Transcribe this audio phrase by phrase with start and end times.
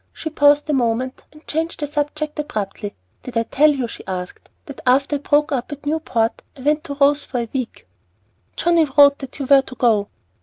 [0.13, 2.95] She paused a moment, and changed the subject abruptly.
[3.21, 6.83] "Did I tell you," she asked, "that after I broke up at Newport I went
[6.85, 7.87] to Rose for a week?"
[8.55, 10.07] "Johnnie wrote that you were to go."